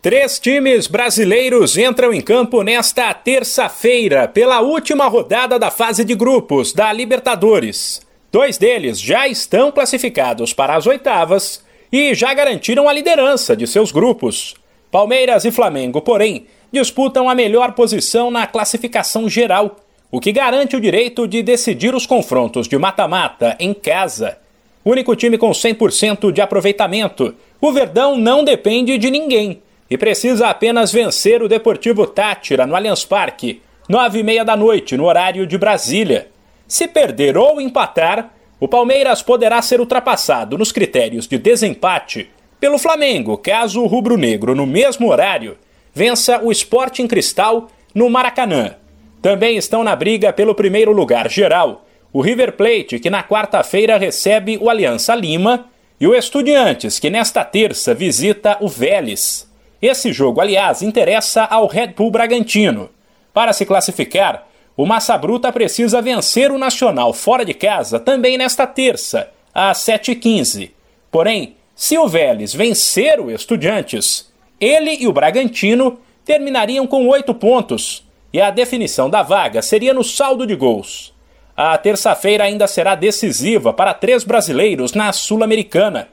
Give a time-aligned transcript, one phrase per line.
[0.00, 6.72] Três times brasileiros entram em campo nesta terça-feira pela última rodada da fase de grupos
[6.72, 8.00] da Libertadores.
[8.30, 13.90] Dois deles já estão classificados para as oitavas e já garantiram a liderança de seus
[13.90, 14.54] grupos.
[14.88, 19.80] Palmeiras e Flamengo, porém, disputam a melhor posição na classificação geral,
[20.12, 24.38] o que garante o direito de decidir os confrontos de mata-mata em casa.
[24.84, 29.60] Único time com 100% de aproveitamento, o Verdão não depende de ninguém
[29.90, 34.96] e precisa apenas vencer o Deportivo Tátira no Allianz Parque, nove e meia da noite,
[34.96, 36.28] no horário de Brasília.
[36.66, 42.28] Se perder ou empatar, o Palmeiras poderá ser ultrapassado nos critérios de desempate
[42.60, 45.56] pelo Flamengo, caso o rubro-negro, no mesmo horário,
[45.94, 48.74] vença o Sporting Cristal no Maracanã.
[49.22, 54.58] Também estão na briga pelo primeiro lugar geral o River Plate, que na quarta-feira recebe
[54.60, 55.66] o Aliança Lima,
[56.00, 59.47] e o Estudiantes, que nesta terça visita o Vélez.
[59.80, 62.90] Esse jogo, aliás, interessa ao Red Bull Bragantino.
[63.32, 68.66] Para se classificar, o Massa Bruta precisa vencer o Nacional fora de casa também nesta
[68.66, 70.70] terça, às 7h15.
[71.10, 78.04] Porém, se o Vélez vencer o Estudiantes, ele e o Bragantino terminariam com oito pontos
[78.32, 81.14] e a definição da vaga seria no saldo de gols.
[81.56, 86.08] A terça-feira ainda será decisiva para três brasileiros na Sul-Americana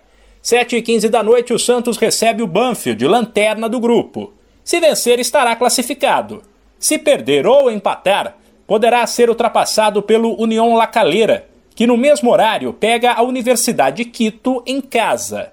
[0.45, 4.31] 7 e 15 da noite, o Santos recebe o Banfield, lanterna do grupo.
[4.63, 6.43] Se vencer, estará classificado.
[6.77, 12.71] Se perder ou empatar, poderá ser ultrapassado pelo União La Calera, que no mesmo horário
[12.71, 15.51] pega a Universidade de Quito em casa.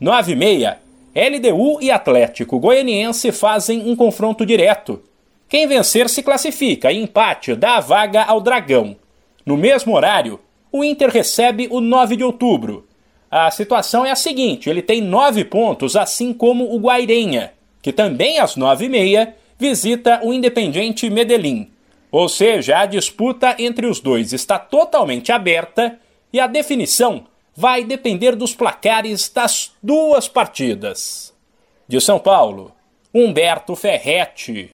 [0.00, 0.78] 9 e meia,
[1.14, 5.02] LDU e Atlético Goianiense fazem um confronto direto.
[5.50, 8.96] Quem vencer se classifica e empate dá a vaga ao Dragão.
[9.44, 10.40] No mesmo horário,
[10.72, 12.88] o Inter recebe o 9 de outubro.
[13.30, 18.40] A situação é a seguinte: ele tem nove pontos, assim como o Guairenha, que também
[18.40, 21.70] às nove e meia visita o Independiente Medellín.
[22.10, 25.96] Ou seja, a disputa entre os dois está totalmente aberta
[26.32, 27.24] e a definição
[27.54, 31.32] vai depender dos placares das duas partidas.
[31.86, 32.72] De São Paulo,
[33.14, 34.68] Humberto Ferretti.